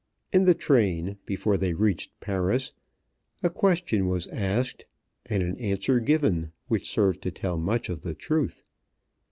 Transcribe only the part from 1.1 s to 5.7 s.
before they reached Paris, a question was asked and an